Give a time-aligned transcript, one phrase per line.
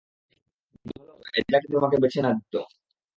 [0.87, 2.53] ভালো হতো, অ্যাজাক যদি তোমাকে বেছে না নিত।